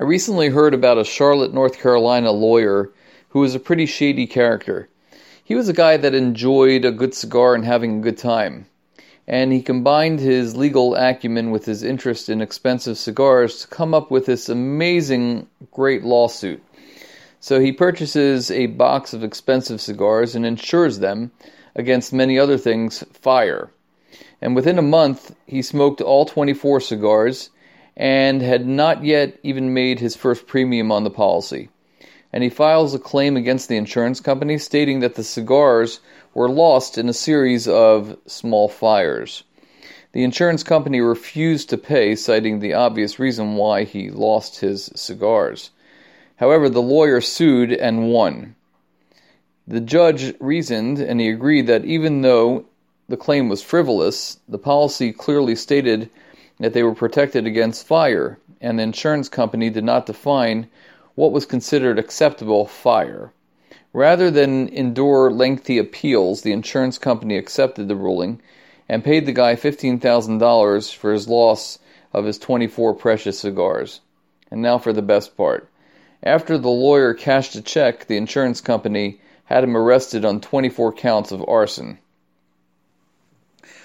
I 0.00 0.04
recently 0.04 0.50
heard 0.50 0.74
about 0.74 0.98
a 0.98 1.04
Charlotte, 1.04 1.52
North 1.52 1.80
Carolina 1.80 2.30
lawyer 2.30 2.92
who 3.30 3.40
was 3.40 3.56
a 3.56 3.58
pretty 3.58 3.84
shady 3.84 4.28
character. 4.28 4.88
He 5.42 5.56
was 5.56 5.68
a 5.68 5.72
guy 5.72 5.96
that 5.96 6.14
enjoyed 6.14 6.84
a 6.84 6.92
good 6.92 7.14
cigar 7.14 7.56
and 7.56 7.64
having 7.64 7.98
a 7.98 8.02
good 8.02 8.16
time. 8.16 8.66
And 9.26 9.52
he 9.52 9.60
combined 9.60 10.20
his 10.20 10.54
legal 10.54 10.94
acumen 10.94 11.50
with 11.50 11.64
his 11.64 11.82
interest 11.82 12.28
in 12.28 12.40
expensive 12.40 12.96
cigars 12.96 13.62
to 13.62 13.66
come 13.66 13.92
up 13.92 14.08
with 14.08 14.26
this 14.26 14.48
amazing, 14.48 15.48
great 15.72 16.04
lawsuit. 16.04 16.62
So 17.40 17.58
he 17.58 17.72
purchases 17.72 18.52
a 18.52 18.66
box 18.66 19.12
of 19.12 19.24
expensive 19.24 19.80
cigars 19.80 20.36
and 20.36 20.46
insures 20.46 21.00
them 21.00 21.32
against 21.74 22.12
many 22.12 22.38
other 22.38 22.56
things 22.56 23.02
fire. 23.14 23.72
And 24.40 24.54
within 24.54 24.78
a 24.78 24.82
month, 24.82 25.34
he 25.48 25.60
smoked 25.60 26.00
all 26.00 26.24
24 26.24 26.82
cigars 26.82 27.50
and 27.98 28.40
had 28.40 28.64
not 28.64 29.04
yet 29.04 29.36
even 29.42 29.74
made 29.74 29.98
his 29.98 30.14
first 30.14 30.46
premium 30.46 30.92
on 30.92 31.02
the 31.02 31.10
policy. 31.10 31.68
And 32.32 32.44
he 32.44 32.48
files 32.48 32.94
a 32.94 32.98
claim 32.98 33.36
against 33.36 33.68
the 33.68 33.76
insurance 33.76 34.20
company 34.20 34.56
stating 34.58 35.00
that 35.00 35.16
the 35.16 35.24
cigars 35.24 35.98
were 36.32 36.48
lost 36.48 36.96
in 36.96 37.08
a 37.08 37.12
series 37.12 37.66
of 37.66 38.16
small 38.26 38.68
fires. 38.68 39.42
The 40.12 40.22
insurance 40.22 40.62
company 40.62 41.00
refused 41.00 41.70
to 41.70 41.78
pay, 41.78 42.14
citing 42.14 42.60
the 42.60 42.74
obvious 42.74 43.18
reason 43.18 43.56
why 43.56 43.82
he 43.82 44.10
lost 44.10 44.60
his 44.60 44.90
cigars. 44.94 45.70
However, 46.36 46.68
the 46.68 46.80
lawyer 46.80 47.20
sued 47.20 47.72
and 47.72 48.12
won. 48.12 48.54
The 49.66 49.80
judge 49.80 50.34
reasoned 50.38 50.98
and 50.98 51.20
he 51.20 51.28
agreed 51.28 51.66
that 51.66 51.84
even 51.84 52.22
though 52.22 52.64
the 53.08 53.16
claim 53.16 53.48
was 53.48 53.62
frivolous, 53.62 54.38
the 54.48 54.58
policy 54.58 55.12
clearly 55.12 55.56
stated 55.56 56.10
that 56.58 56.72
they 56.72 56.82
were 56.82 56.94
protected 56.94 57.46
against 57.46 57.86
fire, 57.86 58.38
and 58.60 58.78
the 58.78 58.82
insurance 58.82 59.28
company 59.28 59.70
did 59.70 59.84
not 59.84 60.06
define 60.06 60.68
what 61.14 61.32
was 61.32 61.46
considered 61.46 61.98
acceptable 61.98 62.66
fire. 62.66 63.32
Rather 63.92 64.30
than 64.30 64.68
endure 64.68 65.30
lengthy 65.30 65.78
appeals, 65.78 66.42
the 66.42 66.52
insurance 66.52 66.98
company 66.98 67.36
accepted 67.36 67.88
the 67.88 67.96
ruling 67.96 68.40
and 68.88 69.04
paid 69.04 69.26
the 69.26 69.32
guy 69.32 69.54
$15,000 69.54 70.94
for 70.94 71.12
his 71.12 71.28
loss 71.28 71.78
of 72.12 72.24
his 72.24 72.38
24 72.38 72.94
precious 72.94 73.38
cigars. 73.40 74.00
And 74.50 74.62
now 74.62 74.78
for 74.78 74.92
the 74.92 75.02
best 75.02 75.36
part. 75.36 75.68
After 76.22 76.58
the 76.58 76.68
lawyer 76.68 77.14
cashed 77.14 77.54
a 77.54 77.62
check, 77.62 78.06
the 78.06 78.16
insurance 78.16 78.60
company 78.60 79.20
had 79.44 79.64
him 79.64 79.76
arrested 79.76 80.24
on 80.24 80.40
24 80.40 80.92
counts 80.92 81.32
of 81.32 81.44
arson. 81.48 81.98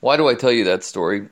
Why 0.00 0.16
do 0.16 0.28
I 0.28 0.34
tell 0.34 0.52
you 0.52 0.64
that 0.64 0.84
story? 0.84 1.28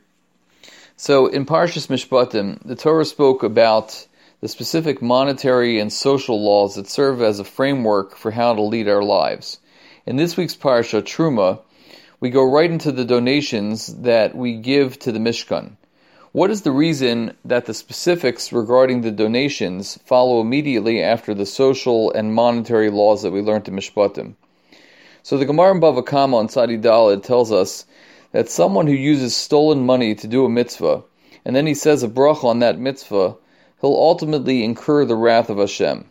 So 1.03 1.27
in 1.27 1.47
Parshas 1.47 1.89
Mishpatim, 1.89 2.61
the 2.65 2.77
Torah 2.77 3.05
spoke 3.05 3.43
about 3.43 4.07
the 4.41 4.47
specific 4.47 5.03
monetary 5.03 5.81
and 5.81 5.93
social 5.93 6.41
laws 6.41 6.77
that 6.77 6.89
serve 6.89 7.21
as 7.23 7.41
a 7.41 7.45
framework 7.45 8.15
for 8.15 8.31
how 8.31 8.55
to 8.55 8.63
lead 8.63 8.87
our 8.87 9.03
lives. 9.03 9.59
In 10.07 10.15
this 10.15 10.37
week's 10.37 10.55
Parsha, 10.55 11.03
Truma, 11.03 11.59
we 12.21 12.31
go 12.31 12.49
right 12.49 12.71
into 12.71 12.93
the 12.93 13.05
donations 13.05 13.89
that 14.03 14.37
we 14.37 14.55
give 14.59 14.97
to 15.01 15.11
the 15.11 15.19
Mishkan. 15.19 15.73
What 16.31 16.53
is 16.53 16.63
the 16.63 16.71
reason 16.71 17.37
that 17.47 17.67
the 17.67 17.75
specifics 17.75 18.53
regarding 18.53 19.01
the 19.01 19.11
donations 19.11 19.99
follow 20.05 20.41
immediately 20.41 21.03
after 21.03 21.35
the 21.35 21.47
social 21.47 22.13
and 22.13 22.33
monetary 22.33 22.91
laws 22.91 23.23
that 23.23 23.33
we 23.33 23.41
learned 23.41 23.67
in 23.67 23.75
Mishpatim? 23.75 24.35
So 25.25 25.37
the 25.37 25.47
Gemara 25.47 25.75
in 25.75 25.81
Bava 25.81 26.07
Kama 26.07 26.37
on 26.37 26.49
Sadi 26.49 26.79
Daled 26.79 27.25
tells 27.25 27.51
us 27.51 27.87
that 28.33 28.51
someone 28.51 28.87
who 28.87 28.93
uses 28.93 29.37
stolen 29.37 29.87
money 29.87 30.15
to 30.17 30.27
do 30.27 30.45
a 30.45 30.49
mitzvah, 30.49 31.05
and 31.45 31.55
then 31.55 31.67
he 31.67 31.75
says 31.75 32.03
a 32.03 32.09
bracha 32.09 32.45
on 32.45 32.59
that 32.59 32.79
mitzvah, 32.79 33.37
he'll 33.81 33.91
ultimately 33.91 34.65
incur 34.65 35.05
the 35.05 35.17
wrath 35.17 35.51
of 35.51 35.59
Hashem. 35.59 36.05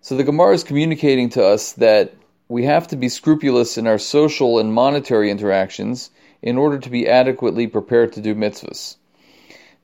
So 0.00 0.16
the 0.16 0.24
Gemara 0.24 0.54
is 0.54 0.64
communicating 0.64 1.28
to 1.30 1.44
us 1.44 1.72
that 1.72 2.14
we 2.48 2.64
have 2.64 2.88
to 2.88 2.96
be 2.96 3.08
scrupulous 3.08 3.78
in 3.78 3.86
our 3.86 3.98
social 3.98 4.58
and 4.58 4.74
monetary 4.74 5.30
interactions 5.30 6.10
in 6.42 6.58
order 6.58 6.78
to 6.78 6.90
be 6.90 7.08
adequately 7.08 7.66
prepared 7.66 8.12
to 8.12 8.20
do 8.20 8.34
mitzvahs. 8.34 8.96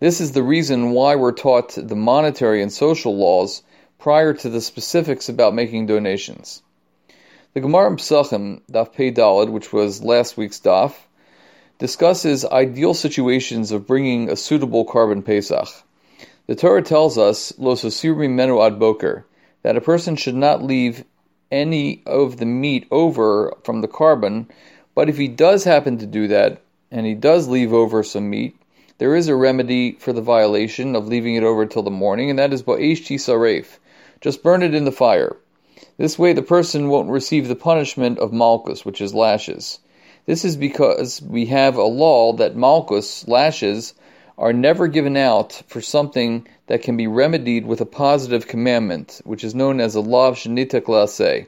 This 0.00 0.20
is 0.20 0.32
the 0.32 0.42
reason 0.42 0.90
why 0.90 1.16
we're 1.16 1.32
taught 1.32 1.74
the 1.76 1.96
monetary 1.96 2.62
and 2.62 2.72
social 2.72 3.16
laws 3.16 3.62
prior 3.98 4.32
to 4.34 4.48
the 4.48 4.60
specifics 4.60 5.28
about 5.28 5.54
making 5.54 5.86
donations. 5.86 6.62
The 7.54 7.60
Gemara 7.60 7.90
in 7.90 7.96
Psachim, 7.96 8.60
Daf 8.70 8.92
Pei 8.92 9.10
Daled, 9.10 9.50
which 9.50 9.72
was 9.72 10.04
last 10.04 10.36
week's 10.36 10.60
Daf, 10.60 10.94
discusses 11.78 12.44
ideal 12.44 12.92
situations 12.92 13.70
of 13.70 13.86
bringing 13.86 14.28
a 14.28 14.36
suitable 14.36 14.84
korban 14.84 15.24
pesach. 15.24 15.68
The 16.46 16.56
Torah 16.56 16.82
tells 16.82 17.18
us, 17.18 17.52
Los 17.58 18.04
menu 18.04 18.62
ad 18.62 18.78
boker, 18.78 19.26
that 19.62 19.76
a 19.76 19.80
person 19.80 20.16
should 20.16 20.34
not 20.34 20.62
leave 20.62 21.04
any 21.50 22.02
of 22.04 22.38
the 22.38 22.46
meat 22.46 22.86
over 22.90 23.54
from 23.62 23.80
the 23.80 23.88
korban, 23.88 24.46
but 24.94 25.08
if 25.08 25.16
he 25.16 25.28
does 25.28 25.64
happen 25.64 25.98
to 25.98 26.06
do 26.06 26.28
that, 26.28 26.62
and 26.90 27.06
he 27.06 27.14
does 27.14 27.48
leave 27.48 27.72
over 27.72 28.02
some 28.02 28.28
meat, 28.28 28.56
there 28.98 29.14
is 29.14 29.28
a 29.28 29.36
remedy 29.36 29.92
for 29.92 30.12
the 30.12 30.20
violation 30.20 30.96
of 30.96 31.06
leaving 31.06 31.36
it 31.36 31.44
over 31.44 31.64
till 31.64 31.84
the 31.84 31.90
morning, 31.90 32.30
and 32.30 32.38
that 32.38 32.52
is 32.52 32.62
ba'ish 32.64 33.06
tisaref. 33.06 33.78
Just 34.20 34.42
burn 34.42 34.62
it 34.62 34.74
in 34.74 34.84
the 34.84 34.90
fire. 34.90 35.36
This 35.96 36.18
way 36.18 36.32
the 36.32 36.42
person 36.42 36.88
won't 36.88 37.10
receive 37.10 37.46
the 37.46 37.54
punishment 37.54 38.18
of 38.18 38.32
malchus, 38.32 38.84
which 38.84 39.00
is 39.00 39.14
lashes. 39.14 39.78
This 40.28 40.44
is 40.44 40.58
because 40.58 41.22
we 41.22 41.46
have 41.46 41.76
a 41.76 41.84
law 41.84 42.34
that 42.34 42.54
malchus, 42.54 43.26
lashes, 43.26 43.94
are 44.36 44.52
never 44.52 44.86
given 44.86 45.16
out 45.16 45.62
for 45.68 45.80
something 45.80 46.46
that 46.66 46.82
can 46.82 46.98
be 46.98 47.06
remedied 47.06 47.64
with 47.64 47.80
a 47.80 47.86
positive 47.86 48.46
commandment, 48.46 49.22
which 49.24 49.42
is 49.42 49.54
known 49.54 49.80
as 49.80 49.94
a 49.94 50.02
law 50.02 50.28
of 50.28 50.34
shenitak 50.34 50.82
la'aseh, 50.82 51.46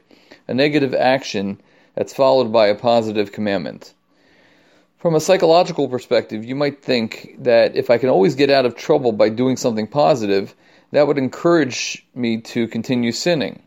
a 0.49 0.55
negative 0.55 0.95
action 0.95 1.61
that's 1.95 2.15
followed 2.15 2.53
by 2.53 2.69
a 2.69 2.75
positive 2.75 3.33
commandment. 3.33 3.93
From 4.97 5.15
a 5.15 5.21
psychological 5.21 5.87
perspective, 5.87 6.47
you 6.47 6.55
might 6.55 6.83
think 6.83 7.35
that 7.41 7.77
if 7.77 7.91
I 7.91 7.99
can 7.99 8.09
always 8.09 8.35
get 8.35 8.49
out 8.49 8.65
of 8.65 8.77
trouble 8.77 9.13
by 9.13 9.29
doing 9.29 9.59
something 9.59 9.89
positive, 9.89 10.55
that 10.93 11.07
would 11.07 11.19
encourage 11.19 12.07
me 12.15 12.41
to 12.55 12.67
continue 12.67 13.13
sinning. 13.13 13.63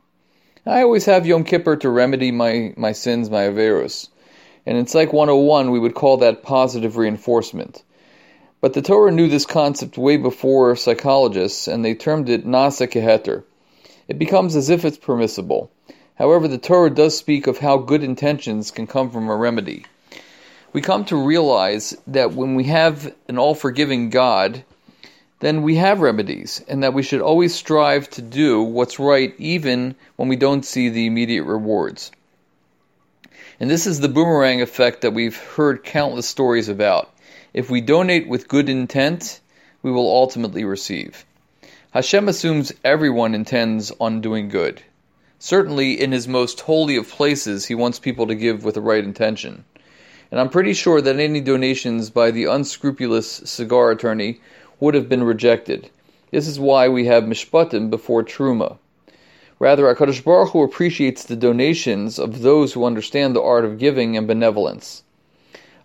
I 0.65 0.81
always 0.81 1.05
have 1.05 1.27
Yom 1.27 1.43
Kippur 1.43 1.75
to 1.75 1.89
remedy 1.91 2.31
my, 2.31 2.73
my 2.77 2.93
sins, 2.93 3.29
my 3.29 3.43
averus. 3.43 4.09
And 4.65 4.77
in 4.77 4.87
Psych 4.87 5.11
101, 5.11 5.71
we 5.71 5.79
would 5.79 5.93
call 5.93 6.17
that 6.17 6.43
positive 6.43 6.95
reinforcement. 6.97 7.83
But 8.61 8.73
the 8.73 8.81
Torah 8.81 9.11
knew 9.11 9.27
this 9.27 9.45
concept 9.45 9.97
way 9.97 10.15
before 10.15 10.77
psychologists, 10.77 11.67
and 11.67 11.83
they 11.83 11.95
termed 11.95 12.29
it 12.29 12.45
nasa 12.45 12.87
keheter. 12.87 13.43
It 14.07 14.17
becomes 14.17 14.55
as 14.55 14.69
if 14.69 14.85
it's 14.85 14.97
permissible. 14.97 15.69
However, 16.15 16.47
the 16.47 16.57
Torah 16.57 16.89
does 16.89 17.17
speak 17.17 17.47
of 17.47 17.57
how 17.57 17.77
good 17.77 18.03
intentions 18.03 18.71
can 18.71 18.87
come 18.87 19.11
from 19.11 19.29
a 19.29 19.35
remedy. 19.35 19.85
We 20.71 20.81
come 20.81 21.03
to 21.05 21.17
realize 21.17 21.97
that 22.07 22.33
when 22.33 22.55
we 22.55 22.63
have 22.65 23.13
an 23.27 23.37
all 23.37 23.55
forgiving 23.55 24.09
God, 24.09 24.63
then 25.39 25.61
we 25.61 25.75
have 25.75 25.99
remedies, 25.99 26.63
and 26.69 26.83
that 26.83 26.93
we 26.93 27.03
should 27.03 27.19
always 27.19 27.53
strive 27.53 28.09
to 28.11 28.21
do 28.21 28.61
what's 28.61 28.97
right 28.97 29.35
even 29.37 29.95
when 30.15 30.29
we 30.29 30.37
don't 30.37 30.63
see 30.63 30.87
the 30.87 31.05
immediate 31.05 31.43
rewards. 31.43 32.11
And 33.59 33.69
this 33.69 33.85
is 33.85 33.99
the 33.99 34.09
boomerang 34.09 34.61
effect 34.61 35.01
that 35.01 35.13
we've 35.13 35.37
heard 35.37 35.83
countless 35.83 36.27
stories 36.27 36.69
about. 36.69 37.13
If 37.53 37.69
we 37.69 37.81
donate 37.81 38.27
with 38.27 38.47
good 38.47 38.67
intent, 38.67 39.39
we 39.83 39.91
will 39.91 40.09
ultimately 40.09 40.63
receive. 40.63 41.25
Hashem 41.91 42.27
assumes 42.27 42.73
everyone 42.83 43.35
intends 43.35 43.91
on 43.99 44.21
doing 44.21 44.49
good. 44.49 44.81
Certainly, 45.37 46.01
in 46.01 46.11
his 46.11 46.27
most 46.27 46.61
holy 46.61 46.95
of 46.95 47.09
places, 47.09 47.65
he 47.65 47.75
wants 47.75 47.99
people 47.99 48.25
to 48.27 48.35
give 48.35 48.63
with 48.63 48.75
the 48.75 48.81
right 48.81 49.03
intention. 49.03 49.65
And 50.31 50.39
I'm 50.39 50.49
pretty 50.49 50.73
sure 50.73 51.01
that 51.01 51.19
any 51.19 51.41
donations 51.41 52.09
by 52.09 52.31
the 52.31 52.45
unscrupulous 52.45 53.29
cigar 53.45 53.91
attorney 53.91 54.39
would 54.79 54.95
have 54.95 55.07
been 55.07 55.23
rejected. 55.23 55.91
This 56.31 56.47
is 56.47 56.59
why 56.59 56.87
we 56.87 57.05
have 57.05 57.25
mishpatim 57.25 57.91
before 57.91 58.23
truma. 58.23 58.79
Rather, 59.63 59.85
HaKadosh 59.85 60.25
Baruch 60.25 60.49
Hu 60.49 60.61
appreciates 60.61 61.23
the 61.23 61.37
donations 61.37 62.19
of 62.19 62.41
those 62.41 62.73
who 62.73 62.83
understand 62.83 63.33
the 63.33 63.41
art 63.41 63.63
of 63.63 63.79
giving 63.79 64.17
and 64.17 64.27
benevolence. 64.27 65.03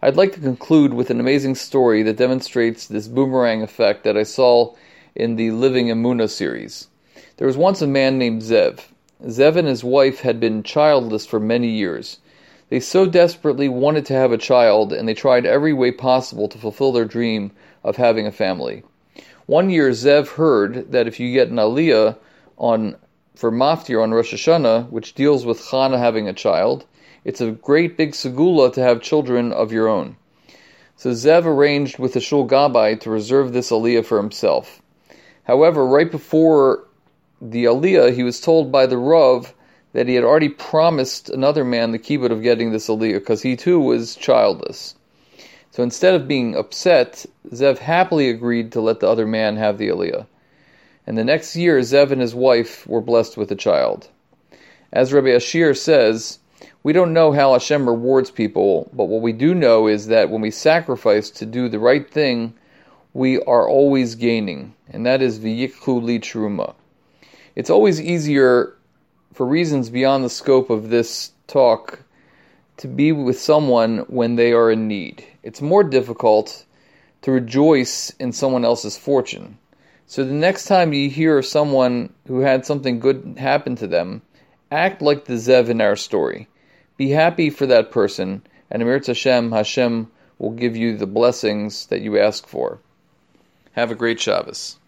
I'd 0.02 0.16
like 0.16 0.32
to 0.32 0.40
conclude 0.40 0.94
with 0.94 1.10
an 1.10 1.20
amazing 1.20 1.54
story 1.54 2.02
that 2.02 2.16
demonstrates 2.16 2.88
this 2.88 3.06
boomerang 3.06 3.62
effect 3.62 4.02
that 4.02 4.16
I 4.16 4.24
saw 4.24 4.74
in 5.14 5.36
the 5.36 5.52
Living 5.52 5.86
Emuna 5.86 6.28
series. 6.28 6.88
There 7.36 7.46
was 7.46 7.56
once 7.56 7.80
a 7.80 7.86
man 7.86 8.18
named 8.18 8.42
Zev. 8.42 8.80
Zev 9.24 9.54
and 9.54 9.68
his 9.68 9.84
wife 9.84 10.22
had 10.22 10.40
been 10.40 10.64
childless 10.64 11.24
for 11.24 11.38
many 11.38 11.68
years. 11.68 12.18
They 12.70 12.80
so 12.80 13.06
desperately 13.06 13.68
wanted 13.68 14.06
to 14.06 14.14
have 14.14 14.32
a 14.32 14.38
child, 14.38 14.92
and 14.92 15.06
they 15.06 15.14
tried 15.14 15.46
every 15.46 15.72
way 15.72 15.92
possible 15.92 16.48
to 16.48 16.58
fulfill 16.58 16.90
their 16.90 17.04
dream 17.04 17.52
of 17.84 17.94
having 17.94 18.26
a 18.26 18.32
family. 18.32 18.82
One 19.46 19.70
year, 19.70 19.90
Zev 19.90 20.30
heard 20.30 20.90
that 20.90 21.06
if 21.06 21.20
you 21.20 21.32
get 21.32 21.46
an 21.46 21.58
aliyah 21.58 22.16
on 22.56 22.96
for 23.38 23.52
Maftir 23.52 24.02
on 24.02 24.10
Rosh 24.10 24.34
Hashanah, 24.34 24.90
which 24.90 25.14
deals 25.14 25.46
with 25.46 25.60
Chana 25.60 25.96
having 25.96 26.28
a 26.28 26.32
child, 26.32 26.84
it's 27.24 27.40
a 27.40 27.52
great 27.52 27.96
big 27.96 28.10
segula 28.10 28.72
to 28.72 28.80
have 28.80 29.00
children 29.00 29.52
of 29.52 29.70
your 29.70 29.86
own. 29.86 30.16
So 30.96 31.10
Zev 31.10 31.44
arranged 31.44 32.00
with 32.00 32.14
the 32.14 32.20
Shul 32.20 32.48
Gabbai 32.48 32.98
to 33.02 33.10
reserve 33.10 33.52
this 33.52 33.70
aliyah 33.70 34.04
for 34.04 34.18
himself. 34.18 34.82
However, 35.44 35.86
right 35.86 36.10
before 36.10 36.84
the 37.40 37.66
Aliyah, 37.66 38.12
he 38.12 38.24
was 38.24 38.40
told 38.40 38.72
by 38.72 38.86
the 38.86 38.98
Rav 38.98 39.54
that 39.92 40.08
he 40.08 40.16
had 40.16 40.24
already 40.24 40.48
promised 40.48 41.30
another 41.30 41.62
man 41.62 41.92
the 41.92 41.98
kibbud 42.00 42.32
of 42.32 42.42
getting 42.42 42.72
this 42.72 42.88
Aliyah 42.88 43.20
because 43.20 43.40
he 43.40 43.54
too 43.54 43.78
was 43.78 44.16
childless. 44.16 44.96
So 45.70 45.84
instead 45.84 46.14
of 46.14 46.26
being 46.26 46.56
upset, 46.56 47.24
Zev 47.50 47.78
happily 47.78 48.30
agreed 48.30 48.72
to 48.72 48.80
let 48.80 48.98
the 48.98 49.08
other 49.08 49.28
man 49.28 49.56
have 49.58 49.78
the 49.78 49.90
Aliyah. 49.90 50.26
And 51.08 51.16
the 51.16 51.24
next 51.24 51.56
year, 51.56 51.78
Zev 51.78 52.10
and 52.10 52.20
his 52.20 52.34
wife 52.34 52.86
were 52.86 53.00
blessed 53.00 53.38
with 53.38 53.50
a 53.50 53.56
child. 53.56 54.08
As 54.92 55.10
Rabbi 55.10 55.30
Ashir 55.30 55.72
says, 55.72 56.38
we 56.82 56.92
don't 56.92 57.14
know 57.14 57.32
how 57.32 57.54
Hashem 57.54 57.88
rewards 57.88 58.30
people, 58.30 58.90
but 58.92 59.06
what 59.06 59.22
we 59.22 59.32
do 59.32 59.54
know 59.54 59.86
is 59.86 60.08
that 60.08 60.28
when 60.28 60.42
we 60.42 60.50
sacrifice 60.50 61.30
to 61.30 61.46
do 61.46 61.70
the 61.70 61.78
right 61.78 62.06
thing, 62.10 62.52
we 63.14 63.40
are 63.40 63.66
always 63.66 64.16
gaining, 64.16 64.74
and 64.90 65.06
that 65.06 65.22
is 65.22 65.38
v'yikhu 65.38 66.02
li 66.02 66.18
truma. 66.18 66.74
It's 67.56 67.70
always 67.70 68.02
easier, 68.02 68.76
for 69.32 69.46
reasons 69.46 69.88
beyond 69.88 70.26
the 70.26 70.28
scope 70.28 70.68
of 70.68 70.90
this 70.90 71.32
talk, 71.46 72.02
to 72.76 72.86
be 72.86 73.12
with 73.12 73.40
someone 73.40 74.00
when 74.08 74.36
they 74.36 74.52
are 74.52 74.70
in 74.70 74.88
need. 74.88 75.24
It's 75.42 75.62
more 75.62 75.84
difficult 75.84 76.66
to 77.22 77.32
rejoice 77.32 78.10
in 78.20 78.32
someone 78.32 78.66
else's 78.66 78.98
fortune. 78.98 79.56
So 80.10 80.24
the 80.24 80.32
next 80.32 80.64
time 80.64 80.94
you 80.94 81.10
hear 81.10 81.42
someone 81.42 82.14
who 82.26 82.40
had 82.40 82.64
something 82.64 82.98
good 82.98 83.36
happen 83.36 83.76
to 83.76 83.86
them, 83.86 84.22
act 84.70 85.02
like 85.02 85.26
the 85.26 85.34
Zev 85.34 85.68
in 85.68 85.82
our 85.82 85.96
story. 85.96 86.48
Be 86.96 87.10
happy 87.10 87.50
for 87.50 87.66
that 87.66 87.90
person, 87.90 88.40
and 88.70 88.80
Amir 88.80 89.02
Hashem, 89.06 89.52
Hashem 89.52 90.10
will 90.38 90.52
give 90.52 90.74
you 90.74 90.96
the 90.96 91.06
blessings 91.06 91.84
that 91.88 92.00
you 92.00 92.18
ask 92.18 92.46
for. 92.46 92.78
Have 93.72 93.90
a 93.90 93.94
great 93.94 94.18
Shabbos. 94.18 94.78